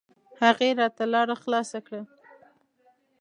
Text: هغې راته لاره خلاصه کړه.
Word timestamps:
هغې 0.41 0.69
راته 0.79 1.03
لاره 1.13 1.35
خلاصه 1.43 1.79
کړه. 1.85 2.01